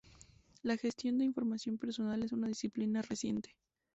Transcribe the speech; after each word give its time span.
La 0.63 0.77
gestión 0.77 1.19
de 1.19 1.25
información 1.25 1.77
personal 1.77 2.23
es 2.23 2.31
una 2.31 2.47
disciplina 2.47 3.03
reciente. 3.03 3.55